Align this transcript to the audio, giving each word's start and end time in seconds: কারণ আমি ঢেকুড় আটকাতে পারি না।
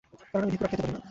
কারণ 0.31 0.43
আমি 0.45 0.51
ঢেকুড় 0.51 0.67
আটকাতে 0.67 0.77
পারি 0.81 0.91
না। 0.93 0.99